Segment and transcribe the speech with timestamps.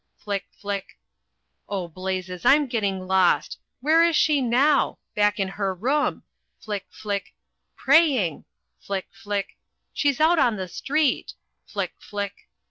[0.17, 0.97] Flick, flick!
[1.69, 2.43] Oh, blazes!
[2.43, 3.59] I'm getting lost!
[3.81, 4.97] Where is she now?
[5.13, 6.23] Back in her room
[6.59, 7.35] flick, flick
[7.75, 8.45] praying
[8.79, 9.57] flick, flick!
[9.93, 11.33] She's out on the street!
[11.67, 12.49] flick, flick!